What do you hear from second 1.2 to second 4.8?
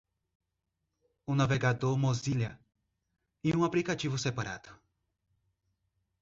O navegador Mozilla, em um aplicativo separado.